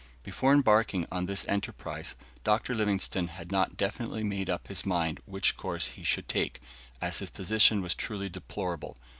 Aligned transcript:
Before 0.23 0.51
embarking 0.51 1.05
on 1.11 1.27
this 1.27 1.45
enterprise, 1.47 2.15
Dr. 2.43 2.73
Livingstone 2.73 3.27
had 3.27 3.51
not 3.51 3.77
definitely 3.77 4.23
made 4.23 4.49
up 4.49 4.67
his 4.67 4.83
mind 4.83 5.19
which 5.27 5.55
course 5.55 5.89
he 5.89 6.03
should 6.03 6.27
take, 6.27 6.59
as 6.99 7.19
his 7.19 7.29
position 7.29 7.83
was 7.83 7.93
truly 7.93 8.27
deplorable. 8.27 8.97